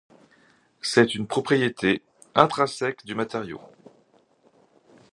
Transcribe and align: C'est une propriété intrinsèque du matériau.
C'est 0.81 1.13
une 1.13 1.27
propriété 1.27 2.01
intrinsèque 2.33 3.05
du 3.05 3.13
matériau. 3.13 3.61